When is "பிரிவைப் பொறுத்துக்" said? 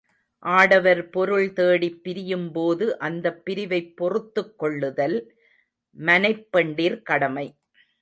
3.45-4.59